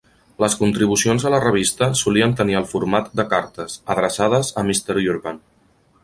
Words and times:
Les 0.43 0.53
contribucions 0.59 1.25
a 1.25 1.31
la 1.33 1.41
revista 1.43 1.89
solien 1.99 2.33
tenir 2.39 2.57
el 2.61 2.65
format 2.71 3.11
de 3.19 3.25
cartes, 3.33 3.75
adreçades 3.97 4.49
a 4.63 4.65
"Mr. 4.71 4.97
Urban". 5.13 5.39